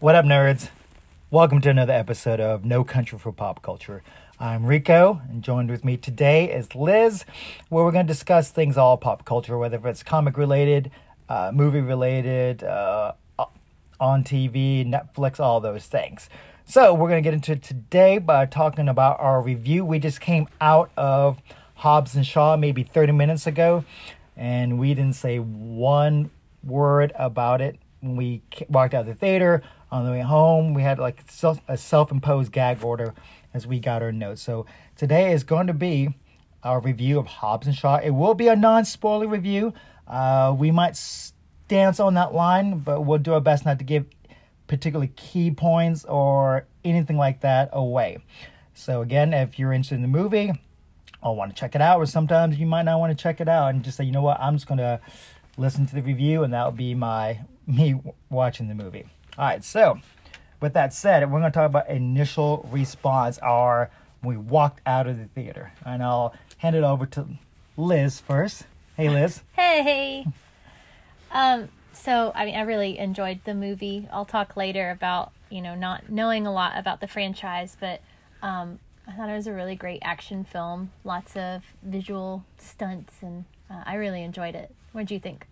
[0.00, 0.70] What up, nerds?
[1.30, 4.02] Welcome to another episode of No Country for Pop Culture.
[4.40, 7.24] I'm Rico, and joined with me today is Liz,
[7.68, 10.90] where we're going to discuss things all pop culture, whether it's comic related,
[11.28, 13.12] uh, movie related, uh,
[14.00, 16.28] on TV, Netflix, all those things.
[16.64, 19.84] So, we're going to get into today by talking about our review.
[19.84, 21.40] We just came out of
[21.74, 23.84] Hobbs and Shaw maybe 30 minutes ago,
[24.36, 26.30] and we didn't say one
[26.66, 29.62] word about it when we walked out of the theater.
[29.90, 31.22] On the way home, we had like
[31.68, 33.14] a self imposed gag order
[33.54, 34.42] as we got our notes.
[34.42, 36.14] So today is going to be
[36.62, 37.96] our review of Hobbs and Shaw.
[37.96, 39.72] It will be a non spoiler review.
[40.06, 41.00] Uh, we might
[41.68, 44.06] dance on that line, but we'll do our best not to give
[44.66, 48.18] particularly key points or anything like that away.
[48.74, 50.52] So again, if you're interested in the movie
[51.22, 53.48] or want to check it out, or sometimes you might not want to check it
[53.48, 55.00] out and just say, you know what, I'm just gonna
[55.56, 59.06] listen to the review, and that'll be my me watching the movie.
[59.38, 59.98] All right, so
[60.60, 63.90] with that said, we're going to talk about initial response, our
[64.22, 65.72] we walked out of the theater.
[65.84, 67.26] And I'll hand it over to
[67.76, 68.64] Liz first.
[68.96, 69.42] Hey, Liz.
[69.52, 70.26] hey.
[71.30, 74.08] Um, so, I mean, I really enjoyed the movie.
[74.12, 78.00] I'll talk later about, you know, not knowing a lot about the franchise, but
[78.42, 80.92] um, I thought it was a really great action film.
[81.04, 84.74] Lots of visual stunts, and uh, I really enjoyed it.
[84.92, 85.46] What do you think?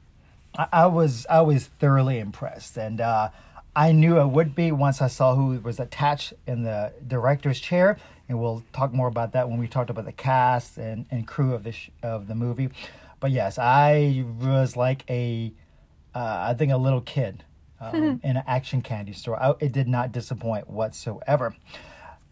[0.58, 3.30] I, I was I was thoroughly impressed, and uh,
[3.76, 7.98] I knew it would be once I saw who was attached in the director's chair,
[8.28, 11.54] and we'll talk more about that when we talked about the cast and, and crew
[11.54, 12.70] of the sh- of the movie.
[13.20, 15.52] But yes, I was like a,
[16.14, 17.42] uh, I think a little kid
[17.80, 19.42] um, in an action candy store.
[19.42, 21.54] I, it did not disappoint whatsoever.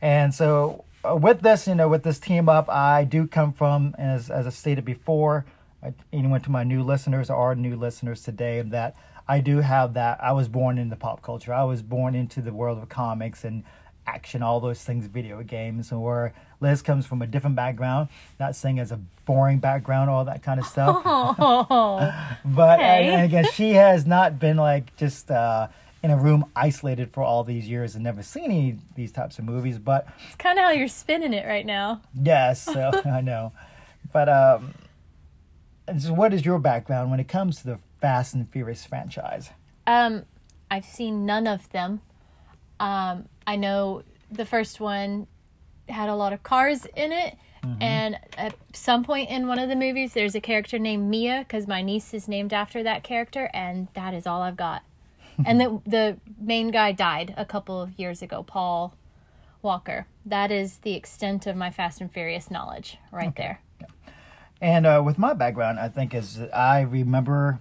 [0.01, 3.95] And so uh, with this, you know, with this team up, I do come from,
[3.99, 5.45] as as I stated before,
[6.13, 8.97] anyone to my new listeners or new listeners today, that
[9.29, 10.23] I do have that.
[10.23, 11.53] I was born into pop culture.
[11.53, 13.65] I was born into the world of comics and
[14.07, 18.09] action, all those things, video games, Or Liz comes from a different background.
[18.41, 21.03] Not saying as a boring background, all that kind of stuff.
[21.05, 22.13] Oh,
[22.45, 23.07] but okay.
[23.07, 25.69] and, and again, she has not been like just uh,
[26.03, 29.45] in a room isolated for all these years and never seen any these types of
[29.45, 29.79] movies.
[29.79, 32.01] But it's kind of how you're spinning it right now.
[32.21, 33.53] Yes, so I know.
[34.13, 34.75] But um,
[36.01, 39.51] so what is your background when it comes to the Fast and Furious franchise?
[39.87, 40.25] Um,
[40.71, 42.01] I've seen none of them.
[42.81, 45.27] Um, I know the first one
[45.89, 47.37] had a lot of cars in it.
[47.65, 47.83] Mm-hmm.
[47.83, 51.69] And at some point in one of the movies, there's a character named Mia because
[51.69, 54.83] my niece is named after that character, and that is all I've got.
[55.47, 58.95] and the the main guy died a couple of years ago, Paul
[59.63, 60.07] Walker.
[60.27, 63.43] That is the extent of my Fast and Furious knowledge, right okay.
[63.43, 63.61] there.
[64.63, 67.59] And uh, with my background, I think is I remember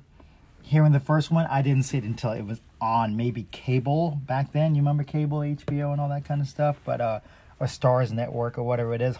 [0.61, 4.53] hearing the first one, I didn't see it until it was on maybe cable back
[4.53, 4.75] then.
[4.75, 7.19] You remember cable, HBO, and all that kind of stuff, but uh,
[7.59, 9.17] or Starz Network or whatever it is.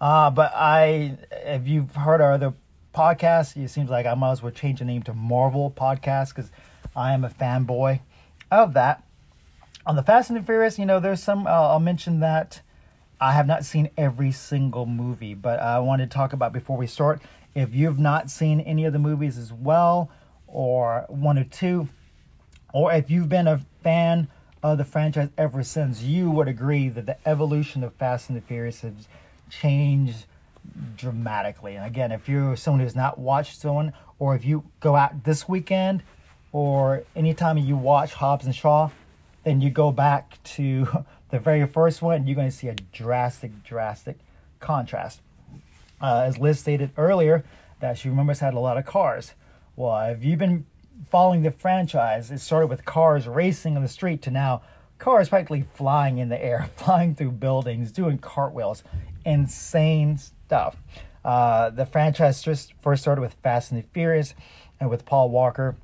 [0.00, 2.54] Uh, but I, if you've heard our other
[2.94, 6.50] podcasts, it seems like I might as well change the name to Marvel Podcast because
[6.96, 8.00] I am a fanboy
[8.50, 9.04] of that.
[9.84, 11.46] On the Fast and the Furious, you know, there's some.
[11.46, 12.62] Uh, I'll mention that
[13.24, 16.86] I have not seen every single movie, but I wanted to talk about before we
[16.86, 17.22] start.
[17.54, 20.10] If you've not seen any of the movies as well,
[20.46, 21.88] or one or two,
[22.74, 24.28] or if you've been a fan
[24.62, 28.42] of the franchise ever since, you would agree that the evolution of Fast and the
[28.42, 29.08] Furious has
[29.48, 30.26] changed
[30.94, 31.76] dramatically.
[31.76, 35.48] And again, if you're someone who's not watched someone, or if you go out this
[35.48, 36.02] weekend,
[36.52, 38.90] or anytime you watch Hobbs and Shaw,
[39.44, 43.62] then you go back to the very first one, you're going to see a drastic,
[43.64, 44.18] drastic
[44.60, 45.20] contrast.
[46.00, 47.44] Uh, as Liz stated earlier,
[47.80, 49.34] that she remembers had a lot of cars.
[49.76, 50.66] Well, if you've been
[51.10, 52.30] following the franchise?
[52.30, 54.62] It started with cars racing on the street to now
[54.98, 58.84] cars practically flying in the air, flying through buildings, doing cartwheels,
[59.24, 60.76] insane stuff.
[61.24, 64.34] Uh, the franchise just first started with Fast and the Furious
[64.78, 65.76] and with Paul Walker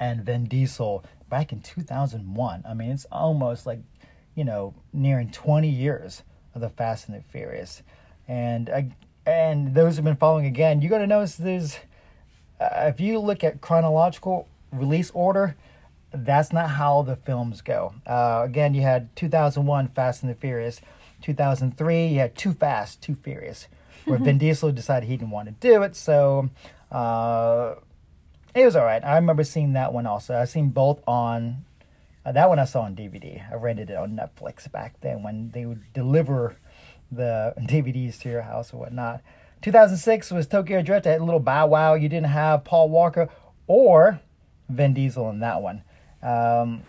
[0.00, 2.64] and Vin Diesel back in 2001.
[2.68, 3.80] I mean, it's almost like,
[4.34, 6.22] you know, nearing 20 years
[6.54, 7.82] of the Fast and the Furious.
[8.28, 8.82] And uh,
[9.26, 11.78] and those have been following again, you're going to notice there's
[12.60, 15.56] uh, if you look at chronological release order,
[16.12, 17.94] that's not how the films go.
[18.06, 20.80] Uh, again, you had 2001 Fast and the Furious,
[21.22, 23.66] 2003 you had Too Fast, Too Furious,
[24.04, 26.48] where Vin Diesel decided he didn't want to do it, so
[26.92, 27.74] uh,
[28.54, 29.04] it was all right.
[29.04, 30.36] I remember seeing that one also.
[30.36, 31.64] I've seen both on
[32.24, 33.50] uh, that one I saw on DVD.
[33.50, 36.56] I rented it on Netflix back then when they would deliver
[37.12, 39.20] the DVDs to your house or whatnot.
[39.62, 41.04] 2006 was Tokyo Drift.
[41.04, 41.94] That little Bow Wow.
[41.94, 43.28] You didn't have Paul Walker
[43.66, 44.20] or
[44.68, 45.82] Vin Diesel in that one.
[46.22, 46.82] Um,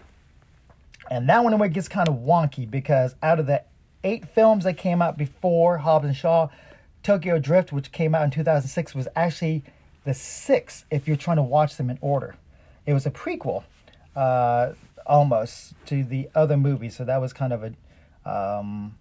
[1.10, 3.64] and that one it gets kind of wonky because out of the
[4.04, 6.50] eight films that came out before Hobbs and Shaw,
[7.04, 9.64] Tokyo Drift, which came out in 2006, was actually
[10.06, 12.36] the sixth if you're trying to watch them in order.
[12.86, 13.64] It was a prequel,
[14.16, 14.74] uh,
[15.06, 18.96] almost to the other movies, so that was kind of a, um,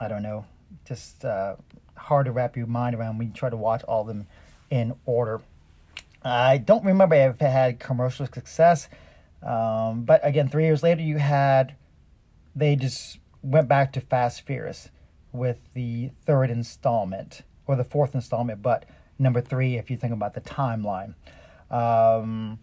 [0.00, 0.46] I don't know,
[0.84, 1.56] just uh,
[1.96, 4.26] hard to wrap your mind around when you try to watch all of them
[4.70, 5.40] in order.
[6.22, 8.88] I don't remember if it had commercial success,
[9.42, 11.74] um, but again, three years later, you had
[12.56, 14.90] they just went back to Fast Furious
[15.32, 18.84] with the third installment or the fourth installment, but
[19.18, 21.14] number three if you think about the timeline.
[21.70, 22.58] Um,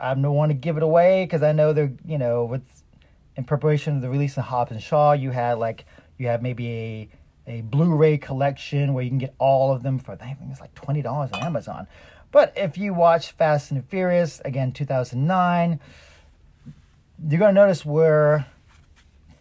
[0.00, 2.62] I don't want to give it away because I know they're you know with
[3.36, 5.84] in preparation of the release of Hobbs and Shaw, you had like
[6.18, 7.08] you have maybe a
[7.46, 10.74] a Blu-ray collection where you can get all of them for I think it's like
[10.74, 11.86] twenty dollars on Amazon.
[12.32, 15.80] But if you watch Fast and Furious again, two thousand nine,
[17.28, 18.46] you're gonna notice where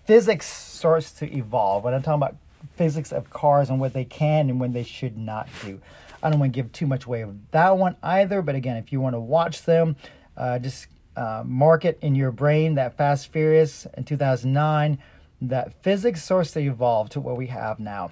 [0.05, 1.83] physics starts to evolve.
[1.83, 2.35] When I'm talking about
[2.75, 5.79] physics of cars and what they can and when they should not do.
[6.21, 8.41] I don't want to give too much away of that one either.
[8.41, 9.95] But again, if you want to watch them,
[10.35, 14.97] uh, just uh, mark it in your brain that Fast Furious in 2009,
[15.41, 18.11] that physics source to evolved to what we have now.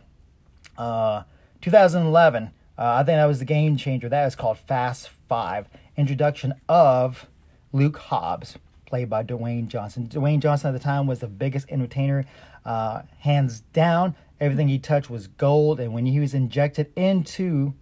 [0.77, 1.23] Uh,
[1.61, 4.09] 2011, uh, I think that was the game changer.
[4.09, 5.67] That is called Fast Five.
[5.97, 7.25] Introduction of
[7.73, 10.07] Luke Hobbs, played by Dwayne Johnson.
[10.07, 12.25] Dwayne Johnson at the time was the biggest entertainer,
[12.65, 14.15] uh, hands down.
[14.39, 17.73] Everything he touched was gold, and when he was injected into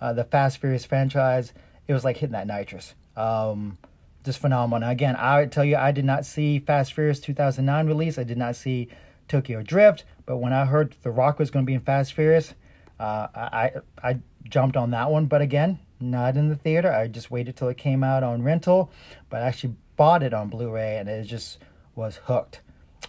[0.00, 1.52] uh, the Fast Furious franchise,
[1.86, 2.94] it was like hitting that nitrous.
[3.16, 3.78] Um,
[4.24, 4.88] just phenomenal.
[4.88, 8.18] Again, I tell you, I did not see Fast Furious 2009 release.
[8.18, 8.88] I did not see
[9.28, 12.54] Tokyo Drift, but when I heard The Rock was going to be in Fast Furious,
[12.98, 15.26] uh, I I jumped on that one.
[15.26, 16.92] But again, not in the theater.
[16.92, 18.90] I just waited till it came out on rental,
[19.30, 21.58] but I actually bought it on Blu-ray, and it just
[21.94, 22.60] was hooked.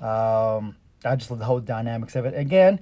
[0.01, 2.37] Um, I just love the whole dynamics of it.
[2.37, 2.79] Again,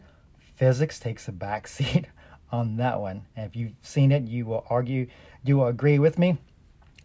[0.56, 2.06] physics takes a backseat
[2.52, 3.26] on that one.
[3.36, 5.08] And if you've seen it, you will argue,
[5.44, 6.38] you will agree with me.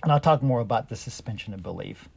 [0.03, 2.09] And I'll talk more about the suspension of belief.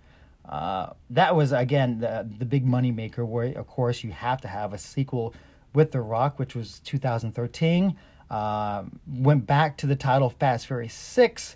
[0.48, 3.26] Uh, that was again the the big money maker.
[3.26, 5.34] Where of course you have to have a sequel
[5.74, 7.96] with The Rock, which was 2013.
[8.30, 11.56] Uh, went back to the title Fast Furious Six,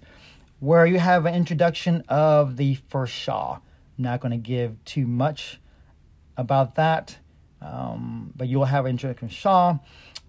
[0.59, 3.59] where you have an introduction of the first Shaw.
[3.97, 5.59] not going to give too much
[6.37, 7.17] about that,
[7.61, 9.77] um, but you'll have an introduction of Shaw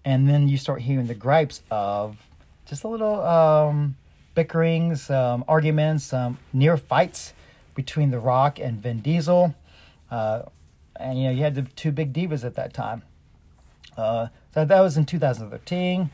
[0.04, 2.18] and then you start hearing the gripes of
[2.66, 3.96] just a little um,
[4.34, 7.34] bickerings, um, arguments, um, near fights
[7.74, 9.54] between The Rock and Vin Diesel.
[10.10, 10.42] Uh,
[10.96, 13.02] and you know, you had the two big divas at that time.
[13.96, 16.10] Uh, so that was in 2013.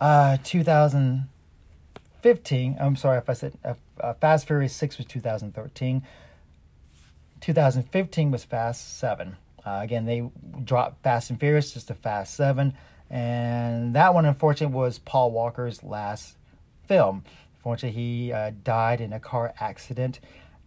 [0.00, 6.02] Uh, 2015, I'm sorry if I said uh, uh, Fast Furious 6 was 2013.
[7.40, 9.36] 2015 was Fast 7.
[9.64, 10.30] Uh, again, they
[10.64, 12.74] dropped Fast and Furious just to Fast 7.
[13.10, 16.36] And that one, unfortunately, was Paul Walker's last
[16.86, 17.24] film.
[17.56, 20.20] Unfortunately, he uh, died in a car accident.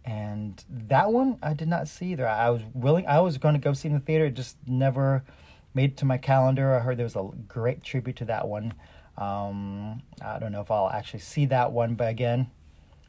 [0.04, 2.26] And that one I did not see either.
[2.26, 5.22] I was willing, I was going to go see in the theater, it just never
[5.74, 6.74] made it to my calendar.
[6.74, 8.74] I heard there was a great tribute to that one.
[9.16, 12.50] Um, I don't know if I'll actually see that one, but again,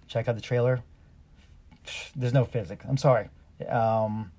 [0.07, 0.83] check out the trailer.
[2.15, 2.85] There's no physics.
[2.87, 3.29] I'm sorry.
[3.67, 4.31] Um,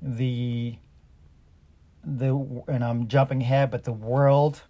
[0.00, 0.76] the
[2.04, 2.34] the
[2.68, 4.62] and I'm jumping ahead, but the world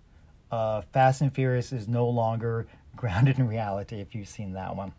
[0.50, 3.96] uh, Fast and Furious is no longer grounded in reality.
[4.00, 4.92] If you've seen that one,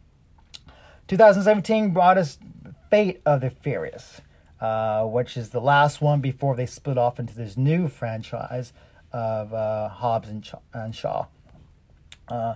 [1.07, 2.37] 2017 brought us
[2.89, 4.21] Fate of the Furious,
[4.59, 8.73] uh, which is the last one before they split off into this new franchise
[9.11, 11.25] of uh, Hobbs and, Ch- and Shaw.
[12.27, 12.55] Uh,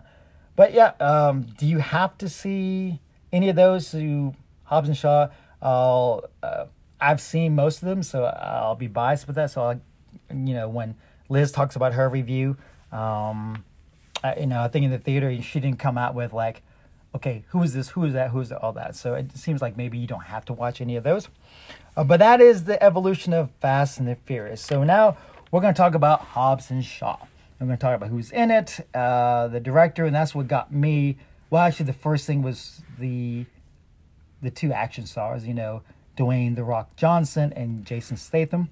[0.56, 3.02] but yeah, um, do you have to see
[3.34, 3.92] any of those?
[3.92, 5.28] Who Hobbs and Shaw?
[5.62, 6.66] I'll uh,
[7.00, 9.52] I've seen most of them, so I'll be biased with that.
[9.52, 9.74] So, I,
[10.30, 10.96] you know, when
[11.30, 12.58] Liz talks about her review,
[12.92, 13.64] um,
[14.24, 16.64] I, you know, I think in the theater she didn't come out with like,
[17.14, 18.96] okay, who is this, who is that, who is all that.
[18.96, 21.30] So it seems like maybe you don't have to watch any of those.
[21.96, 24.62] Uh, but that is the evolution of Fast and the Furious.
[24.62, 25.18] So now
[25.52, 27.18] we're going to talk about Hobbs and Shaw.
[27.60, 30.74] I'm going to talk about who's in it, uh, the director, and that's what got
[30.74, 31.18] me.
[31.50, 33.46] Well, actually, the first thing was the
[34.42, 35.48] the two action stars.
[35.48, 35.82] You know,
[36.16, 38.70] Dwayne The Rock Johnson and Jason Statham.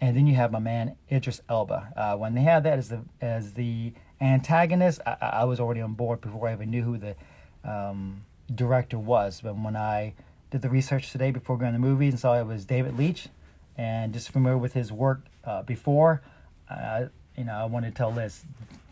[0.00, 1.92] And then you have my man Idris Elba.
[1.96, 5.94] Uh, when they had that as the as the antagonist, I, I, was already on
[5.94, 7.16] board before I even knew who the
[7.64, 9.40] um, director was.
[9.40, 10.14] But when I
[10.50, 13.28] did the research today before going to the movie and saw it was David Leitch,
[13.76, 16.22] and just familiar with his work uh, before,
[16.70, 17.06] uh,
[17.36, 18.44] you know, I wanted to tell Liz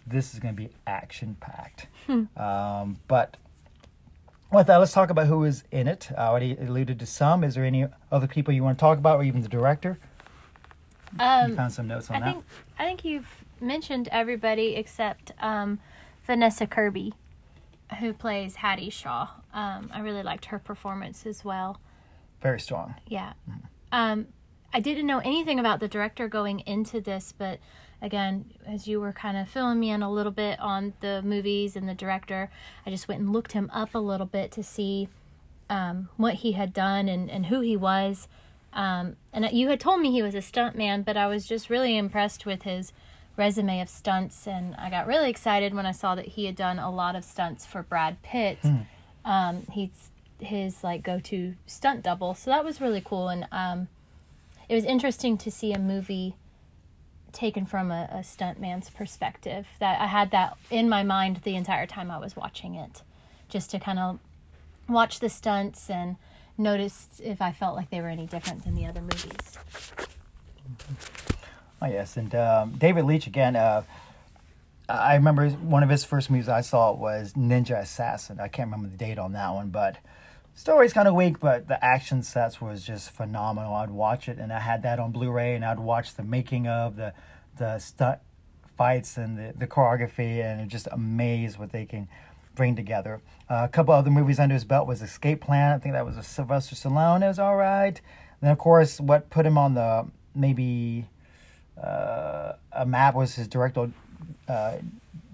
[0.07, 1.89] this is going to be action packed.
[2.07, 2.25] Hmm.
[2.37, 3.37] Um, but
[4.53, 6.09] with that, let's talk about who is in it.
[6.17, 7.45] I already alluded to some.
[7.45, 9.99] Is there any other people you want to talk about, or even the director?
[11.13, 12.33] you Um, found some notes on I that.
[12.35, 12.45] think
[12.79, 15.79] I think you've mentioned everybody except um,
[16.27, 17.15] Vanessa Kirby,
[18.01, 19.29] who plays Hattie Shaw.
[19.55, 21.81] Um, I really liked her performance as well.
[22.43, 22.95] Very strong.
[23.07, 23.33] Yeah.
[23.93, 24.27] Um,
[24.75, 27.61] I didn't know anything about the director going into this, but
[28.03, 31.77] again, as you were kind of filling me in a little bit on the movies
[31.77, 32.51] and the director,
[32.85, 35.09] I just went and looked him up a little bit to see
[35.69, 38.29] um, what he had done and, and who he was.
[38.73, 41.97] Um, and you had told me he was a stuntman, but I was just really
[41.97, 42.93] impressed with his
[43.37, 46.79] resume of stunts, and I got really excited when I saw that he had done
[46.79, 48.59] a lot of stunts for Brad Pitt.
[49.25, 53.89] Um, he's his like go-to stunt double, so that was really cool, and um,
[54.69, 56.35] it was interesting to see a movie
[57.37, 59.67] taken from a, a stuntman's perspective.
[59.79, 63.03] That I had that in my mind the entire time I was watching it,
[63.49, 64.19] just to kind of
[64.89, 66.17] watch the stunts and
[66.59, 69.59] notice if I felt like they were any different than the other movies.
[71.83, 73.55] Oh yes, and um, David Leitch again.
[73.55, 73.83] Uh,
[74.89, 78.39] I remember one of his first movies I saw was Ninja Assassin.
[78.41, 79.97] I can't remember the date on that one, but
[80.57, 83.75] story's kind of weak, but the action sets was just phenomenal.
[83.75, 86.97] I'd watch it, and I had that on Blu-ray, and I'd watch the making of
[86.97, 87.13] the
[87.59, 88.19] the stunt
[88.77, 92.09] fights and the, the choreography, and just amazed what they can
[92.55, 93.21] bring together.
[93.49, 95.73] Uh, a couple other movies under his belt was Escape Plan.
[95.75, 97.23] I think that was a Sylvester Stallone.
[97.23, 98.01] It was all right.
[98.41, 101.07] Then of course, what put him on the maybe
[101.83, 103.91] uh, a map was his director
[104.49, 104.77] uh,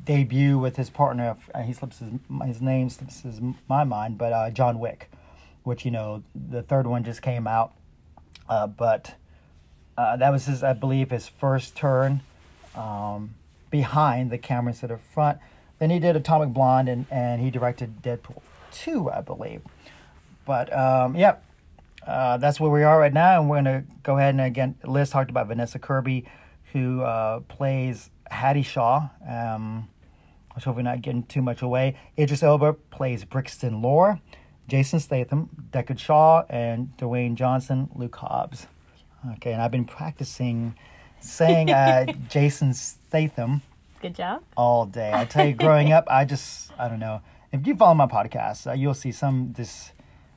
[0.04, 1.36] debut with his partner.
[1.54, 2.10] Uh, he slips his,
[2.44, 5.10] his name slips his my mind, but uh, John Wick,
[5.62, 7.72] which you know the third one just came out,
[8.48, 9.14] uh, but
[9.96, 12.20] uh, that was his I believe his first turn
[12.74, 13.34] um,
[13.70, 15.38] behind the camera instead of front.
[15.78, 18.42] Then he did Atomic Blonde and, and he directed Deadpool
[18.72, 19.62] two, I believe.
[20.44, 21.44] But um, yep,
[22.06, 24.74] uh, that's where we are right now, and we're gonna go ahead and again.
[24.84, 26.24] Liz talked about Vanessa Kirby,
[26.72, 29.08] who uh, plays Hattie Shaw.
[29.28, 29.88] Um,
[30.54, 31.96] let's hope we're not getting too much away.
[32.18, 34.20] Idris Elba plays Brixton Lore.
[34.68, 38.68] Jason Statham, Deckard Shaw, and Dwayne Johnson, Luke Hobbs.
[39.34, 40.76] Okay, and I've been practicing
[41.20, 43.62] saying uh, Jason Statham
[44.00, 44.42] Good job.
[44.56, 45.12] all day.
[45.12, 47.20] I tell you, growing up, I just I don't know.
[47.52, 49.92] If you follow my podcast, uh, you'll see some this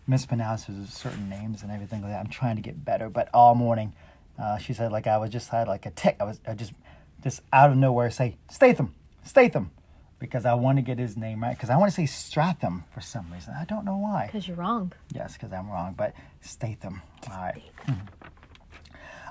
[0.10, 2.20] mispronounces of certain names and everything like that.
[2.20, 3.94] I'm trying to get better, but all morning,
[4.38, 6.18] uh, she said like I was just had like a tick.
[6.20, 6.74] I was I just
[7.26, 9.72] just out of nowhere say Statham, Statham,
[10.20, 11.56] because I want to get his name right.
[11.58, 13.56] Because I want to say Stratham for some reason.
[13.60, 14.28] I don't know why.
[14.28, 14.94] Because you're wrong.
[15.12, 17.02] Yes, because I'm wrong, but Statham.
[17.32, 17.62] All right.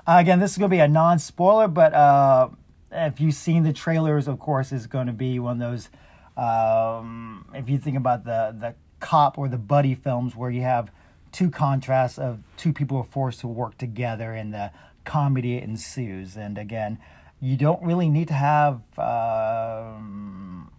[0.07, 2.49] Uh, again, this is going to be a non spoiler, but uh,
[2.91, 5.89] if you've seen the trailers, of course, is going to be one of those.
[6.37, 10.91] Um, if you think about the the cop or the buddy films where you have
[11.31, 14.69] two contrasts of two people are forced to work together and the
[15.05, 16.35] comedy ensues.
[16.35, 16.99] And again,
[17.39, 20.71] you don't really need to have um,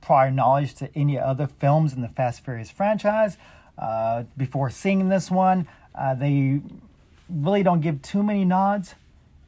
[0.00, 3.36] prior knowledge to any other films in the Fast Furious franchise.
[3.78, 6.60] Uh, before seeing this one, uh, they
[7.28, 8.94] really don't give too many nods.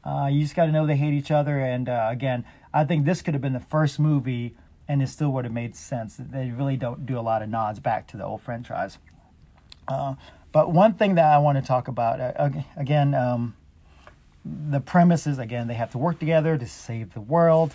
[0.03, 1.59] Uh, you just got to know they hate each other.
[1.59, 4.55] And uh, again, I think this could have been the first movie,
[4.87, 6.17] and it still would have made sense.
[6.19, 8.97] They really don't do a lot of nods back to the old franchise.
[9.87, 10.15] Uh,
[10.51, 13.55] but one thing that I want to talk about uh, again, um,
[14.45, 17.73] the premise is again they have to work together to save the world.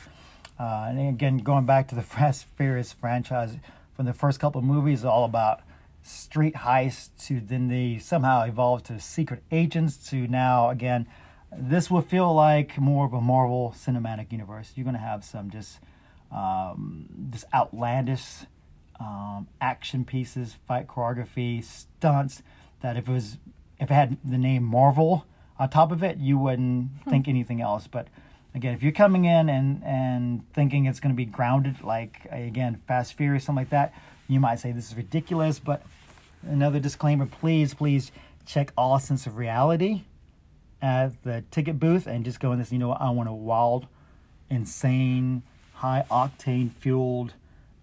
[0.59, 3.57] Uh, and again, going back to the Fast Furious franchise,
[3.95, 5.63] from the first couple of movies, all about
[6.05, 11.07] street heists to then they somehow evolved to secret agents to now again
[11.57, 15.49] this will feel like more of a marvel cinematic universe you're going to have some
[15.49, 15.79] just
[16.31, 18.45] um, just outlandish
[19.01, 22.43] um, action pieces fight choreography stunts
[22.83, 23.39] that if it was
[23.81, 25.25] if it had the name marvel
[25.59, 27.11] on top of it you wouldn't hmm.
[27.11, 27.87] think anything else.
[27.87, 28.09] But
[28.55, 32.81] again if you're coming in and and thinking it's going to be grounded like again
[32.87, 33.93] fast furious something like that
[34.29, 35.59] you might say this is ridiculous.
[35.59, 35.83] But
[36.43, 38.13] another disclaimer please please
[38.47, 40.03] check all sense of reality
[40.83, 43.33] at the ticket booth and just go in this you know what, i want a
[43.33, 43.87] wild
[44.51, 45.43] insane
[45.75, 47.33] high octane fueled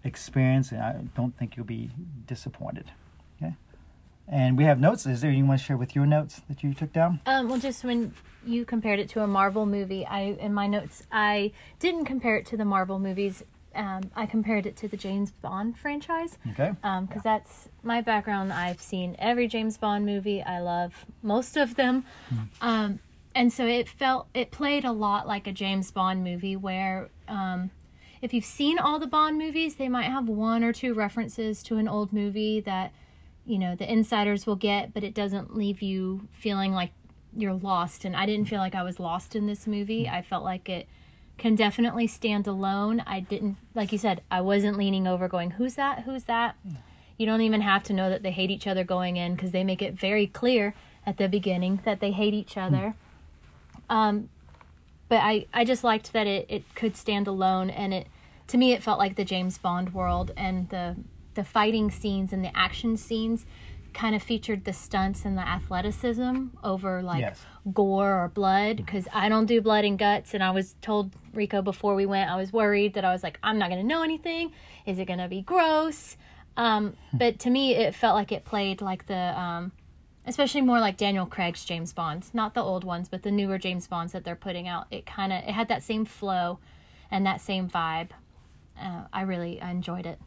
[0.04, 1.90] experience and i don't think you'll be
[2.26, 2.90] disappointed
[4.32, 6.62] and we have notes is there anything you want to share with your notes that
[6.64, 10.20] you took down Um, well, just when you compared it to a Marvel movie, I
[10.40, 13.44] in my notes I didn't compare it to the Marvel movies.
[13.74, 18.52] Um, I compared it to the James Bond franchise okay because that's my background.
[18.52, 20.42] I've seen every James Bond movie.
[20.42, 22.04] I love most of them,
[22.60, 22.98] um,
[23.34, 27.70] and so it felt it played a lot like a James Bond movie where um,
[28.20, 31.76] if you've seen all the Bond movies, they might have one or two references to
[31.78, 32.92] an old movie that
[33.44, 36.92] you know the insiders will get, but it doesn't leave you feeling like
[37.36, 38.04] you're lost.
[38.04, 40.04] And I didn't feel like I was lost in this movie.
[40.04, 40.14] Mm-hmm.
[40.14, 40.86] I felt like it
[41.38, 43.02] can definitely stand alone.
[43.06, 46.00] I didn't, like you said, I wasn't leaning over going, "Who's that?
[46.00, 46.76] Who's that?" Mm.
[47.18, 49.64] You don't even have to know that they hate each other going in because they
[49.64, 50.74] make it very clear
[51.06, 52.66] at the beginning that they hate each mm.
[52.66, 52.94] other.
[53.88, 54.28] Um,
[55.08, 58.06] but I, I just liked that it, it could stand alone and it
[58.46, 60.96] to me it felt like the James Bond world and the
[61.34, 63.46] the fighting scenes and the action scenes
[63.92, 67.44] kind of featured the stunts and the athleticism over like Yes.
[67.74, 71.60] gore or blood because I don't do blood and guts and I was told Rico
[71.60, 74.52] before we went I was worried that I was like I'm not gonna know anything
[74.86, 76.16] is it gonna be gross
[76.56, 79.72] um, but to me it felt like it played like the um,
[80.26, 83.88] especially more like Daniel Craig's James Bonds, not the old ones, but the newer James
[83.88, 84.86] Bonds that they're putting out.
[84.90, 86.58] It kind of it had that same flow
[87.10, 88.10] and that same vibe.
[88.80, 90.18] Uh, I really I enjoyed it.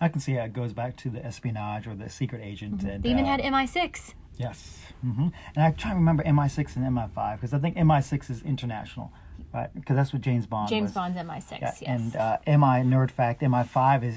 [0.00, 2.82] I can see how it goes back to the espionage or the secret agent.
[2.82, 4.14] And, They even uh, had MI6.
[4.36, 4.78] Yes.
[5.02, 9.12] hmm And I try to remember MI6 and MI5 because I think MI6 is international,
[9.52, 9.68] right?
[9.74, 10.94] Because that's what James Bond James was.
[10.94, 11.50] Bond's MI6.
[11.52, 11.82] Yeah, yes.
[11.82, 14.16] And uh, MI Nerd Fact MI5 is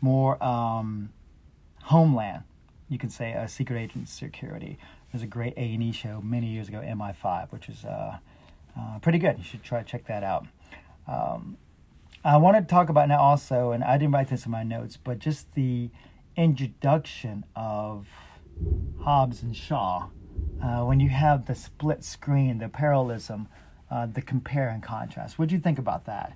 [0.00, 1.10] more um,
[1.84, 2.42] Homeland.
[2.88, 4.78] You can say a secret agent security.
[5.12, 8.16] There's a great A and E show many years ago, MI5, which is uh,
[8.76, 9.38] uh, pretty good.
[9.38, 10.46] You should try to check that out.
[11.06, 11.56] Um,
[12.22, 14.98] I want to talk about now also, and I didn't write this in my notes,
[15.02, 15.88] but just the
[16.36, 18.06] introduction of
[19.00, 20.08] Hobbs and Shaw.
[20.62, 23.48] Uh, when you have the split screen, the parallelism,
[23.90, 25.38] uh, the compare and contrast.
[25.38, 26.34] What do you think about that?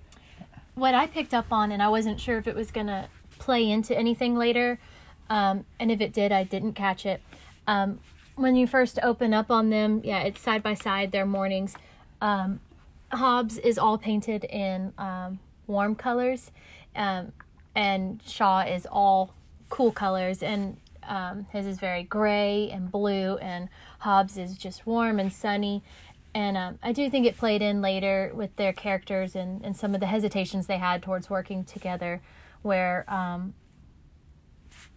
[0.74, 3.70] what I picked up on, and I wasn't sure if it was going to play
[3.70, 4.78] into anything later,
[5.30, 7.22] um, and if it did, I didn't catch it.
[7.66, 8.00] Um,
[8.36, 11.76] when you first open up on them, yeah, it's side by side, their mornings.
[12.20, 12.60] Um,
[13.12, 16.50] Hobbs is all painted in um, warm colors,
[16.96, 17.32] um,
[17.74, 19.34] and Shaw is all
[19.68, 23.68] cool colors, and um, his is very gray and blue, and
[24.00, 25.82] Hobbs is just warm and sunny.
[26.34, 29.94] And um, I do think it played in later with their characters and, and some
[29.94, 32.22] of the hesitations they had towards working together,
[32.62, 33.54] where um,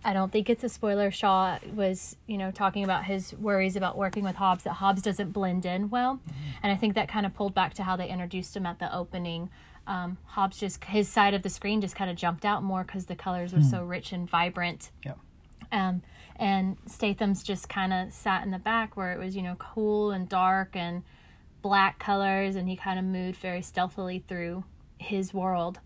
[0.03, 1.11] I don't think it's a spoiler.
[1.11, 5.31] Shaw was, you know, talking about his worries about working with Hobbs, that Hobbs doesn't
[5.31, 6.19] blend in well.
[6.63, 8.93] And I think that kind of pulled back to how they introduced him at the
[8.95, 9.49] opening.
[9.87, 13.05] Um, Hobbs just, his side of the screen just kind of jumped out more because
[13.05, 14.91] the colors were so rich and vibrant.
[15.05, 15.13] Yeah.
[15.71, 16.01] Um,
[16.35, 20.11] and Statham's just kind of sat in the back where it was, you know, cool
[20.11, 21.03] and dark and
[21.61, 24.65] black colors, and he kind of moved very stealthily through
[24.97, 25.79] his world.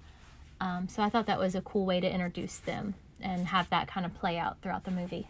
[0.59, 3.87] Um, so I thought that was a cool way to introduce them and have that
[3.87, 5.27] kind of play out throughout the movie.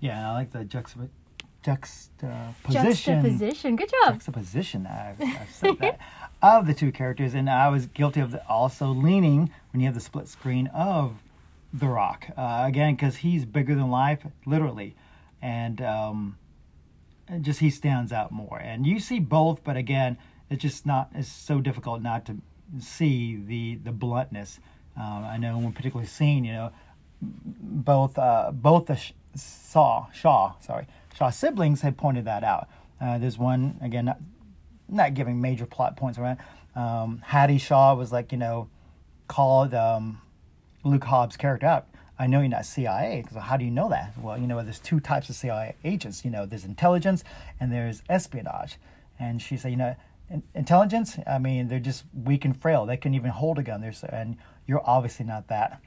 [0.00, 1.10] Yeah, I like the juxtap-
[1.68, 3.22] juxtaposition.
[3.22, 3.76] Juxtaposition.
[3.76, 4.14] Good job.
[4.14, 4.86] Juxtaposition.
[4.86, 5.98] I've, I've said that
[6.42, 10.00] of the two characters, and I was guilty of also leaning when you have the
[10.00, 11.16] split screen of
[11.72, 14.96] The Rock uh, again because he's bigger than life, literally,
[15.42, 16.38] and um,
[17.42, 18.58] just he stands out more.
[18.58, 20.16] And you see both, but again,
[20.48, 21.10] it's just not.
[21.14, 22.36] It's so difficult not to
[22.80, 24.58] see the the bluntness.
[24.96, 26.72] Um, I know in one particular scene, you know,
[27.20, 29.12] both uh, both the Sh-
[29.70, 30.86] Shaw Shaw sorry
[31.18, 32.68] Shaw siblings had pointed that out.
[33.00, 34.18] Uh, there's one again, not,
[34.88, 36.38] not giving major plot points around.
[36.76, 38.68] Um, Hattie Shaw was like you know
[39.26, 40.20] called um,
[40.84, 41.86] Luke Hobbs' character out.
[42.18, 44.14] I know you're not CIA because how do you know that?
[44.20, 46.24] Well, you know there's two types of CIA agents.
[46.24, 47.24] You know there's intelligence
[47.58, 48.76] and there's espionage.
[49.20, 49.96] And she said, you know,
[50.30, 51.18] in- intelligence.
[51.26, 52.86] I mean, they're just weak and frail.
[52.86, 53.80] They can even hold a gun.
[53.80, 55.80] There's and you're obviously not that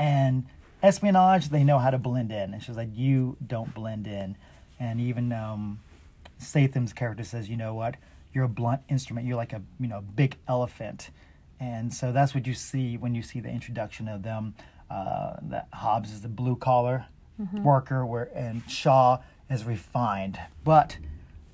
[0.00, 0.46] and
[0.82, 4.34] espionage they know how to blend in and she's like you don't blend in
[4.80, 5.78] and even um,
[6.38, 7.96] statham's character says you know what?
[8.32, 9.26] You're a blunt instrument.
[9.26, 11.10] You're like a you know big elephant.
[11.60, 14.54] And so that's what you see when you see the introduction of them
[14.90, 17.04] uh, that hobbs is the blue collar
[17.62, 19.18] worker where and shaw
[19.50, 20.38] is refined.
[20.64, 20.96] But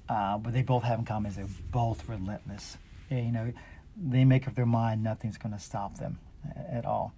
[0.09, 2.79] uh, what they both have in common is they're both relentless.
[3.11, 3.53] Yeah, you know
[3.97, 6.19] they make up their mind nothing's going to stop them
[6.71, 7.13] at all.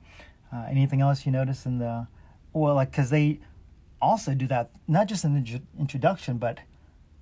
[0.52, 2.06] Uh, anything else you notice in the
[2.52, 3.40] well, like because they
[4.00, 6.60] also do that not just in the introduction, but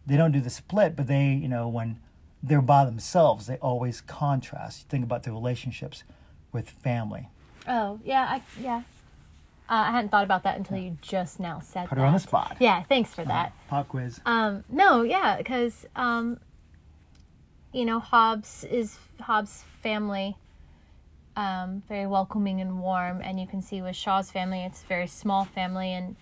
[0.07, 0.97] they don't do the split.
[0.97, 1.99] But they, you know, when
[2.43, 4.83] they're by themselves, they always contrast.
[4.83, 6.05] You think about their relationships
[6.53, 7.29] with family.
[7.69, 8.83] Oh, yeah, I yeah.
[9.69, 12.01] Uh, I hadn't thought about that until you just now said Put that.
[12.03, 12.57] her on the spot.
[12.61, 13.53] Yeah, thanks for that.
[13.67, 14.21] Pop quiz.
[14.25, 16.39] Um, no, yeah, because um,
[17.73, 20.37] you know, Hobbs is Hobbs' family,
[21.35, 25.09] um, very welcoming and warm, and you can see with Shaw's family, it's a very
[25.09, 26.15] small family, and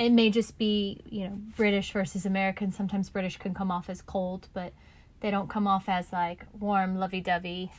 [0.00, 2.72] it may just be you know British versus American.
[2.72, 4.72] Sometimes British can come off as cold, but
[5.20, 7.70] they don't come off as like warm, lovey-dovey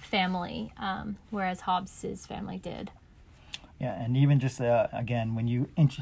[0.00, 2.90] family, um, whereas Hobbs's family did.
[3.80, 6.00] Yeah, and even just uh, again when you int-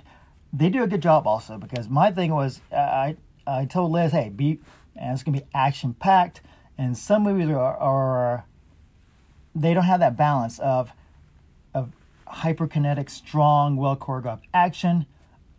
[0.53, 4.31] they do a good job also because my thing was I I told Liz, hey,
[4.31, 4.61] be
[4.97, 6.41] and it's gonna be action packed,
[6.79, 8.47] and some movies are, are
[9.55, 10.93] they don't have that balance of
[11.75, 11.93] of
[12.27, 15.05] hyperkinetic, strong, well choreographed action,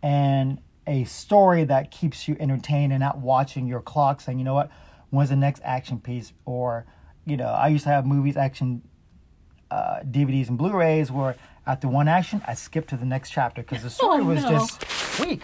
[0.02, 4.54] and a story that keeps you entertained and not watching your clock saying, you know
[4.54, 4.70] what,
[5.10, 6.32] when's the next action piece?
[6.44, 6.84] Or,
[7.24, 8.82] you know, I used to have movies, action
[9.70, 11.36] uh, DVDs and Blu-rays where
[11.66, 14.50] after one action, I skipped to the next chapter because the story Oh, was no.
[14.50, 15.42] just weak.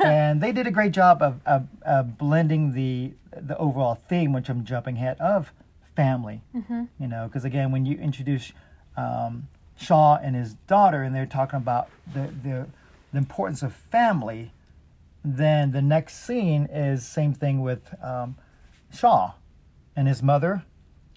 [0.00, 4.48] and they did a great job of, of, of blending the the overall theme, which
[4.48, 5.52] I'm jumping ahead of
[5.94, 6.40] family.
[6.54, 6.84] Mm-hmm.
[6.98, 8.52] You know, because again, when you introduce
[8.96, 12.66] um, Shaw and his daughter, and they're talking about the, the
[13.12, 14.52] the importance of family,
[15.24, 18.36] then the next scene is same thing with um,
[18.92, 19.32] Shaw
[19.96, 20.64] and his mother,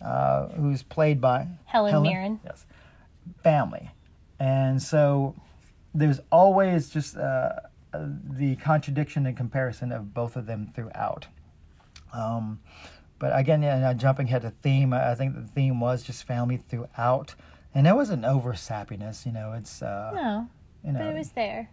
[0.02, 2.40] uh, who's played by Helen Mirren.
[2.44, 2.66] Yes,
[3.44, 3.92] family,
[4.40, 5.36] and so
[5.94, 7.52] there's always just uh,
[7.94, 11.28] the contradiction and comparison of both of them throughout.
[12.14, 12.60] Um,
[13.20, 17.36] but again, yeah, jumping ahead to theme, I think the theme was just family throughout,
[17.76, 19.26] and it wasn't over sappiness.
[19.26, 20.48] You know, it's uh, No,
[20.84, 21.70] you know, but it was there.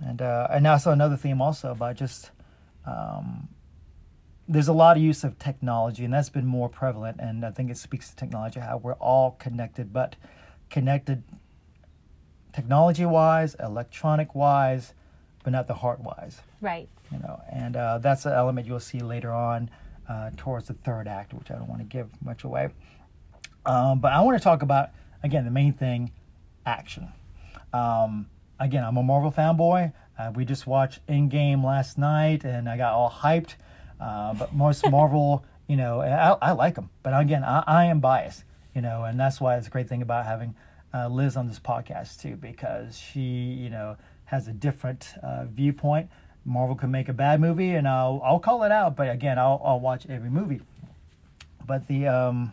[0.00, 2.30] And uh, and I also another theme also about just
[2.86, 3.48] um,
[4.48, 7.18] there's a lot of use of technology, and that's been more prevalent.
[7.20, 10.16] And I think it speaks to technology how we're all connected, but
[10.70, 11.22] connected
[12.52, 14.94] technology wise, electronic wise,
[15.42, 16.40] but not the heart wise.
[16.60, 16.88] Right.
[17.10, 19.70] You know, and uh, that's an element you'll see later on
[20.08, 22.70] uh, towards the third act, which I don't want to give much away.
[23.64, 24.90] Um, but I want to talk about
[25.22, 26.10] again the main thing,
[26.66, 27.08] action.
[27.72, 28.26] Um,
[28.62, 29.92] again, I'm a Marvel fanboy.
[30.18, 33.54] Uh, we just watched Endgame last night, and I got all hyped.
[34.00, 36.90] Uh, but most Marvel, you know, I, I like them.
[37.02, 38.44] But again, I, I am biased,
[38.74, 40.54] you know, and that's why it's a great thing about having
[40.94, 43.96] uh, Liz on this podcast too, because she, you know,
[44.26, 46.08] has a different uh, viewpoint.
[46.44, 48.96] Marvel can make a bad movie, and I'll I'll call it out.
[48.96, 50.60] But again, I'll I'll watch every movie.
[51.64, 52.52] But the um,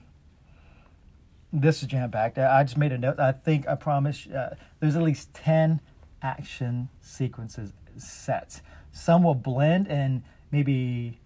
[1.52, 2.38] this is jam packed.
[2.38, 3.20] I just made a note.
[3.20, 5.82] I think I promise uh, there's at least ten
[6.22, 8.62] action sequences sets.
[8.92, 11.20] Some will blend and maybe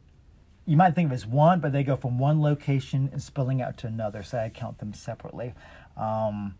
[0.65, 3.77] you might think of as one, but they go from one location and spilling out
[3.79, 4.23] to another.
[4.23, 5.53] So I count them separately.
[5.97, 6.55] Um,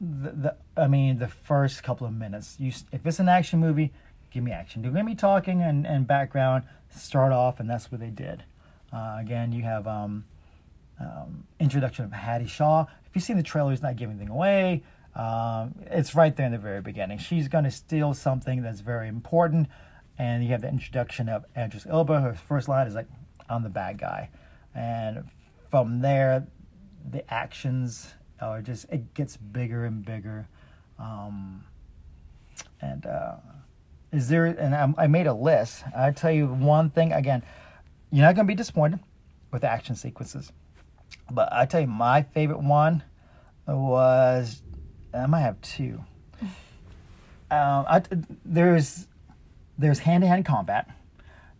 [0.00, 2.56] the, the I mean, the first couple of minutes.
[2.58, 3.92] You if it's an action movie,
[4.30, 4.82] give me action.
[4.82, 6.64] Don't give me talking and, and background.
[6.90, 8.44] Start off, and that's what they did.
[8.92, 10.24] Uh, again, you have um,
[11.00, 12.86] um, introduction of Hattie Shaw.
[13.06, 14.82] If you've seen the trailer, it's not giving anything away.
[15.16, 17.18] Um, it's right there in the very beginning.
[17.18, 19.68] She's going to steal something that's very important,
[20.18, 22.20] and you have the introduction of Idris Elba.
[22.20, 23.08] Her first line is like,
[23.48, 24.28] "I'm the bad guy,"
[24.74, 25.24] and
[25.70, 26.46] from there,
[27.10, 30.48] the actions are just it gets bigger and bigger.
[30.98, 31.64] Um,
[32.82, 33.36] and uh,
[34.12, 34.44] is there?
[34.44, 35.82] And I, I made a list.
[35.96, 37.42] I tell you one thing again.
[38.10, 39.00] You're not going to be disappointed
[39.50, 40.52] with action sequences.
[41.30, 43.02] But I tell you, my favorite one
[43.66, 44.62] was
[45.16, 46.04] I might have two.
[47.48, 48.02] Um, I,
[48.44, 49.06] there's
[49.78, 50.90] there's hand to hand combat.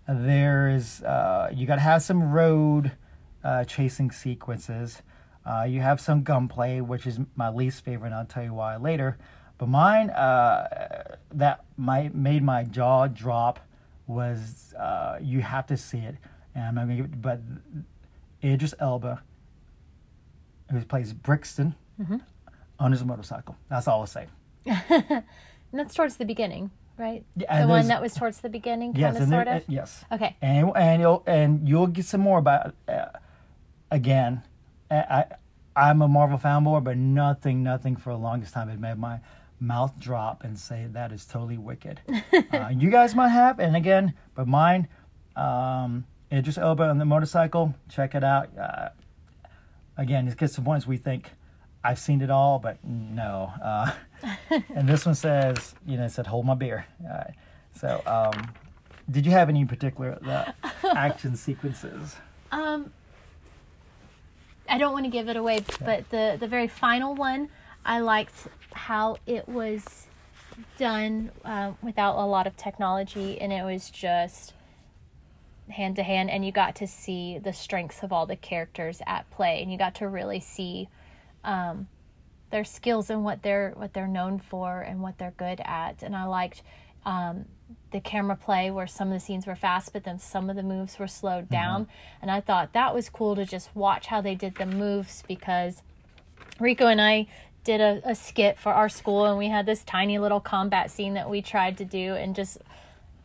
[0.09, 2.92] There's uh, you got to have some road
[3.45, 5.03] uh, chasing sequences.
[5.45, 8.09] Uh, you have some gunplay, which is my least favorite.
[8.09, 9.16] and I'll tell you why later.
[9.59, 13.61] But mine uh, that my made my jaw drop
[14.09, 16.16] was uh, you have to see it,
[16.55, 17.23] and I'm gonna give.
[17.23, 17.40] But
[18.42, 19.23] Idris Elba,
[20.71, 21.75] who plays Brixton,
[22.79, 23.57] on his motorcycle.
[23.69, 24.27] That's all I'll say.
[25.73, 27.25] And that's towards the beginning, right?
[27.37, 29.62] Yeah, the one that was towards the beginning, Yes, kind of, and there- sort of.
[29.62, 30.05] uh, yes.
[30.12, 30.37] Okay.
[30.41, 33.07] and and you'll and you'll get some more about uh,
[33.91, 34.43] again.
[34.91, 35.25] I, I
[35.75, 39.19] I'm a Marvel fanboy, but nothing, nothing for the longest time had made my
[39.61, 42.01] mouth drop and say that is totally wicked.
[42.53, 44.87] uh, you guys might have, and again, but mine,
[45.35, 47.75] um, Idris Elba on the motorcycle.
[47.91, 48.57] Check it out.
[48.57, 48.89] Uh,
[49.99, 51.33] again, it gets to points we think
[51.87, 53.53] I've seen it all, but no.
[53.62, 53.92] Uh,
[54.75, 56.85] and this one says, you know, it said hold my beer.
[57.09, 57.25] Uh,
[57.79, 58.53] so, um,
[59.09, 60.51] did you have any particular uh,
[60.96, 62.16] action sequences?
[62.51, 62.92] Um,
[64.68, 67.51] I don't want to give it away, but the the very final one,
[67.85, 70.09] I liked how it was
[70.79, 74.55] done uh, without a lot of technology, and it was just
[75.68, 79.31] hand to hand, and you got to see the strengths of all the characters at
[79.31, 80.88] play, and you got to really see
[81.46, 81.88] um,
[82.50, 86.14] their skills and what they're what they're known for and what they're good at, and
[86.14, 86.62] I liked.
[87.06, 87.46] um,
[87.90, 90.62] the camera play where some of the scenes were fast, but then some of the
[90.62, 91.88] moves were slowed down.
[92.20, 95.82] And I thought that was cool to just watch how they did the moves because
[96.61, 97.26] Rico and I
[97.64, 101.14] did a, a skit for our school and we had this tiny little combat scene
[101.14, 102.59] that we tried to do and just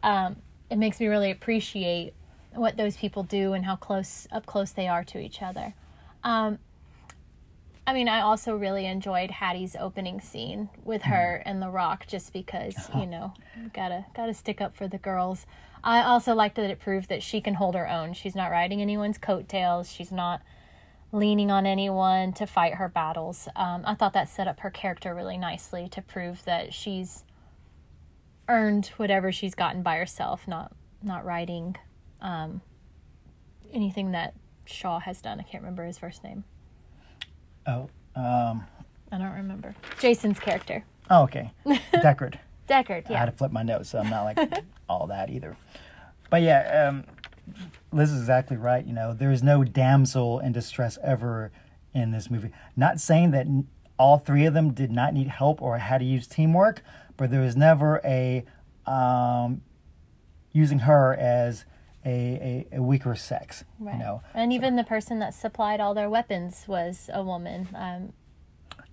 [0.03, 0.37] um,
[0.69, 2.13] it makes me really appreciate
[2.53, 5.73] what those people do and how close up close they are to each other.
[6.23, 6.59] Um,
[7.87, 12.31] I mean, I also really enjoyed Hattie's opening scene with her and The Rock, just
[12.31, 13.33] because you know,
[13.73, 15.45] gotta gotta stick up for the girls.
[15.83, 18.13] I also liked that it proved that she can hold her own.
[18.13, 19.91] She's not riding anyone's coattails.
[19.91, 20.41] She's not
[21.11, 23.47] leaning on anyone to fight her battles.
[23.55, 27.23] Um, I thought that set up her character really nicely to prove that she's
[28.47, 31.75] earned whatever she's gotten by herself, not not riding
[32.21, 32.61] um,
[33.73, 35.39] anything that Shaw has done.
[35.39, 36.43] I can't remember his first name.
[37.67, 38.65] Oh, um,
[39.11, 39.75] I don't remember.
[39.99, 40.83] Jason's character.
[41.09, 41.51] oh okay.
[41.93, 42.35] Deckard.
[42.67, 43.17] Deckard, Yeah.
[43.17, 45.57] I had to flip my notes, so I'm not like all that either.
[46.29, 47.03] But yeah, um,
[47.91, 48.85] Liz is exactly right.
[48.85, 51.51] You know, there is no damsel in distress ever
[51.93, 52.51] in this movie.
[52.77, 53.47] Not saying that
[53.99, 56.81] all three of them did not need help or had to use teamwork,
[57.17, 58.45] but there was never a
[58.85, 59.61] um,
[60.53, 61.65] using her as
[62.05, 63.63] a, a, a weaker sex.
[63.79, 63.93] Right.
[63.93, 67.67] You know, And even the person that supplied all their weapons was a woman.
[67.75, 68.13] Um,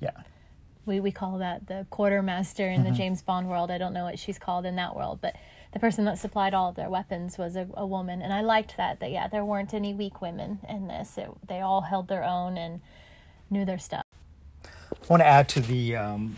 [0.00, 0.22] yeah.
[0.86, 3.70] we, we call that the quartermaster in the James Bond world.
[3.70, 5.36] I don't know what she's called in that world, but
[5.72, 8.22] the person that supplied all of their weapons was a, a woman.
[8.22, 11.18] And I liked that, that, yeah, there weren't any weak women in this.
[11.18, 12.80] It, they all held their own and
[13.50, 14.02] knew their stuff.
[14.64, 16.36] I want to add to the um,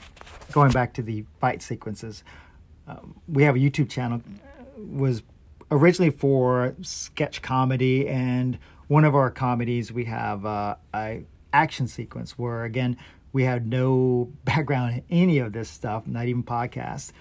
[0.53, 2.25] going back to the fight sequences.
[2.89, 4.21] Um, we have a YouTube channel
[4.77, 5.23] was
[5.71, 12.39] originally for sketch comedy, and one of our comedies we have uh, a action sequence
[12.39, 12.97] where again
[13.33, 17.13] we had no background in any of this stuff, not even podcasts.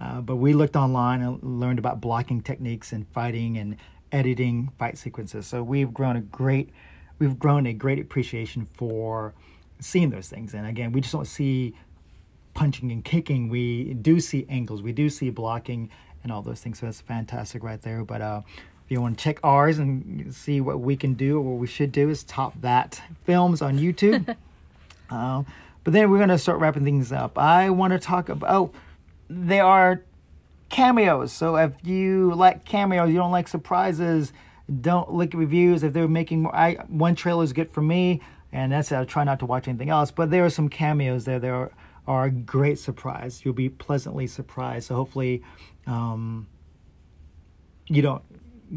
[0.00, 3.76] Uh, but we looked online and learned about blocking techniques and fighting and
[4.12, 5.46] editing fight sequences.
[5.46, 6.70] So we've grown a great,
[7.18, 9.34] we've grown a great appreciation for
[9.78, 10.54] seeing those things.
[10.54, 11.74] And again, we just don't see
[12.54, 13.50] punching and kicking.
[13.50, 14.82] We do see angles.
[14.82, 15.90] We do see blocking
[16.22, 16.80] and all those things.
[16.80, 18.04] So that's fantastic right there.
[18.04, 18.42] But uh,
[18.84, 21.66] if you want to check ours and see what we can do or what we
[21.66, 24.36] should do, is top that films on YouTube.
[25.10, 25.46] Um,
[25.84, 27.38] but then we're going to start wrapping things up.
[27.38, 28.72] I want to talk about, oh,
[29.28, 30.02] there are
[30.68, 31.32] cameos.
[31.32, 34.32] So if you like cameos, you don't like surprises,
[34.80, 35.82] don't look at reviews.
[35.82, 38.20] If they're making more, I, one trailer is good for me,
[38.52, 38.96] and that's it.
[38.96, 40.10] I try not to watch anything else.
[40.10, 41.38] But there are some cameos there.
[41.38, 41.72] There are,
[42.10, 43.44] are a great surprise.
[43.44, 44.88] You'll be pleasantly surprised.
[44.88, 45.44] So hopefully,
[45.86, 46.48] um,
[47.86, 48.24] you don't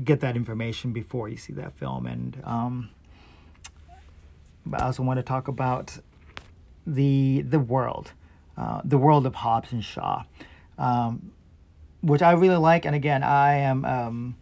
[0.06, 2.06] get that information before you see that film.
[2.06, 2.90] And um,
[4.72, 5.98] I also want to talk about
[6.86, 8.12] the the world,
[8.56, 10.26] uh, the world of Hobbs and Shaw,
[10.78, 11.32] um,
[12.02, 12.86] which I really like.
[12.86, 14.36] And again, I am um,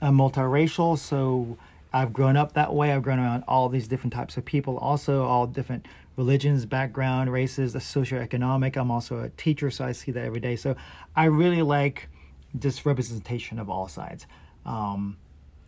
[0.00, 1.56] a multiracial, so
[1.92, 2.90] I've grown up that way.
[2.92, 7.72] I've grown around all these different types of people, also all different religions, background, races,
[7.72, 8.76] the socioeconomic.
[8.76, 10.56] I'm also a teacher, so I see that every day.
[10.56, 10.76] So
[11.16, 12.08] I really like
[12.54, 14.26] this representation of all sides.
[14.66, 15.16] Um,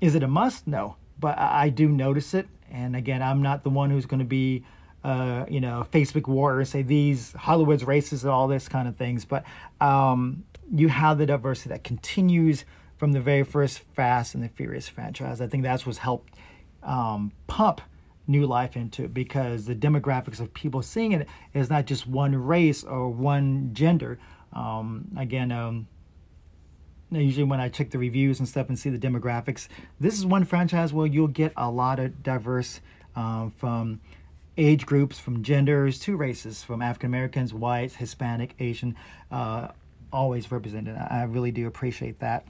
[0.00, 0.66] is it a must?
[0.66, 2.46] No, but I, I do notice it.
[2.70, 4.64] And again, I'm not the one who's going to be,
[5.02, 9.24] uh, you know, Facebook warrior, say these Hollywood's racist and all this kind of things.
[9.24, 9.44] But
[9.80, 12.64] um, you have the diversity that continues
[12.96, 15.40] from the very first Fast and the Furious franchise.
[15.40, 16.35] I think that's what's helped
[16.83, 17.80] um, pump
[18.27, 22.83] new life into because the demographics of people seeing it is not just one race
[22.85, 24.19] or one gender.
[24.53, 25.89] Um, again, um,
[27.11, 29.69] usually when I check the reviews and stuff and see the demographics,
[30.01, 32.81] this is one franchise where you'll get a lot of diverse
[33.17, 34.01] um, from
[34.57, 38.97] age groups, from genders to races, from African Americans, whites, Hispanic, Asian,
[39.31, 39.69] uh,
[40.13, 40.97] always represented.
[40.97, 42.47] I really do appreciate that,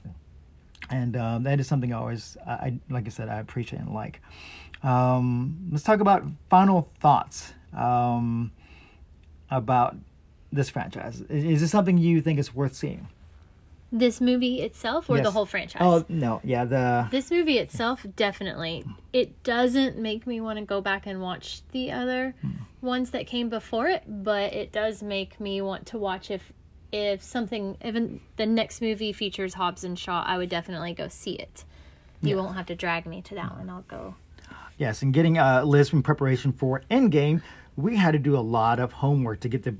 [0.89, 4.21] and um, that is something I always, I like I said, I appreciate and like.
[4.83, 8.51] Um, let's talk about final thoughts um,
[9.49, 9.95] about
[10.51, 11.21] this franchise.
[11.29, 13.07] Is, is this something you think is worth seeing?
[13.91, 15.81] This movie itself or the whole franchise?
[15.81, 18.83] Oh no, yeah, the This movie itself, definitely.
[19.13, 22.35] It doesn't make me want to go back and watch the other
[22.81, 26.51] ones that came before it, but it does make me want to watch if
[26.91, 31.33] if something even the next movie features Hobbs and Shaw, I would definitely go see
[31.33, 31.63] it.
[32.21, 33.69] You won't have to drag me to that one.
[33.69, 34.15] I'll go.
[34.77, 37.41] Yes, and getting a list in preparation for Endgame,
[37.75, 39.75] we had to do a lot of homework to get the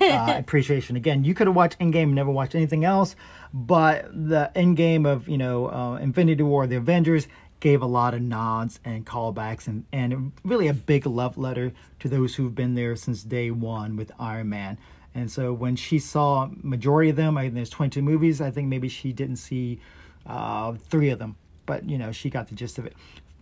[0.00, 0.96] uh, appreciation.
[0.96, 3.16] Again, you could have watched Endgame, and never watched anything else,
[3.52, 7.28] but the Endgame of you know uh, Infinity War, the Avengers
[7.60, 12.08] gave a lot of nods and callbacks, and and really a big love letter to
[12.08, 14.78] those who've been there since day one with Iron Man.
[15.14, 18.40] And so when she saw majority of them, I think there's 22 movies.
[18.40, 19.80] I think maybe she didn't see
[20.24, 22.94] uh, three of them, but you know she got the gist of it.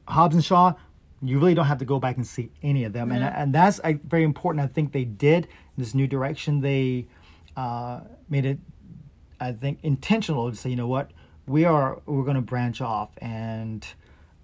[0.06, 0.74] Hobbs and Shaw,
[1.22, 3.78] you really don't have to go back and see any of them, and and that's
[3.80, 4.64] uh, very important.
[4.64, 6.60] I think they did this new direction.
[6.60, 7.06] They
[7.56, 8.58] uh, made it,
[9.40, 11.10] I think, intentional to say, you know what,
[11.46, 13.86] we are we're going to branch off, and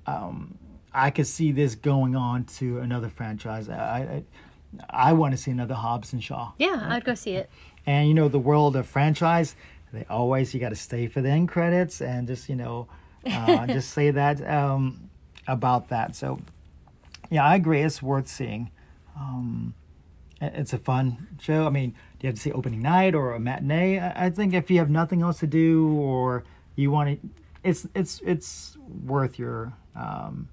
[0.06, 0.58] um,
[0.92, 3.68] I could see this going on to another franchise.
[3.68, 4.24] I
[4.90, 6.52] I, I want to see another Hobbs and Shaw.
[6.58, 7.50] Yeah, I'd go see it.
[7.86, 9.54] And you know the world of franchise,
[9.92, 12.88] they always you got to stay for the end credits and just you know
[13.26, 15.08] uh, just say that um,
[15.46, 16.16] about that.
[16.16, 16.40] So
[17.30, 17.82] yeah, I agree.
[17.82, 18.70] It's worth seeing.
[19.16, 19.74] Um,
[20.40, 21.66] it's a fun show.
[21.66, 23.98] I mean, do you have to see opening night or a matinee?
[23.98, 26.44] I I think if you have nothing else to do or
[26.76, 27.28] you want to,
[27.62, 30.48] it's it's it's worth your um,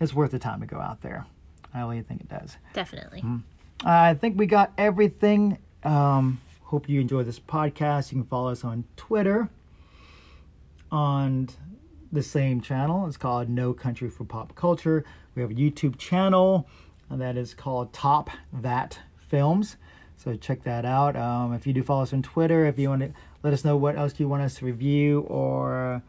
[0.00, 1.26] it's worth the time to go out there.
[1.72, 2.56] I really think it does.
[2.72, 3.22] Definitely.
[3.84, 5.58] I think we got everything.
[5.84, 8.10] Um, hope you enjoy this podcast.
[8.12, 9.48] You can follow us on Twitter
[10.90, 11.48] on
[12.12, 13.06] the same channel.
[13.06, 15.04] It's called No Country for Pop Culture.
[15.34, 16.66] We have a YouTube channel
[17.08, 19.76] and that is called Top That Films.
[20.16, 21.16] So check that out.
[21.16, 23.12] Um, if you do follow us on Twitter, if you want to
[23.42, 26.02] let us know what else you want us to review or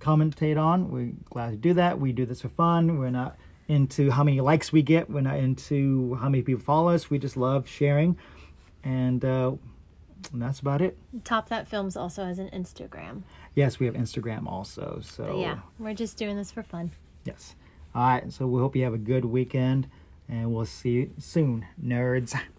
[0.00, 2.00] commentate on, we're glad to do that.
[2.00, 2.98] We do this for fun.
[2.98, 3.36] We're not
[3.68, 5.10] into how many likes we get.
[5.10, 7.10] We're not into how many people follow us.
[7.10, 8.16] We just love sharing,
[8.82, 9.52] and, uh,
[10.32, 10.96] and that's about it.
[11.24, 13.22] Top That Films also has an Instagram.
[13.54, 15.00] Yes, we have Instagram also.
[15.02, 16.90] So But yeah, we're just doing this for fun.
[17.24, 17.54] yes.
[17.94, 18.32] All right.
[18.32, 19.88] So we hope you have a good weekend,
[20.28, 22.38] and we'll see you soon, nerds.